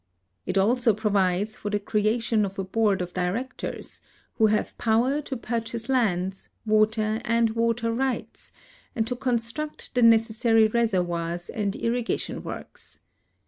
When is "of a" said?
2.43-2.63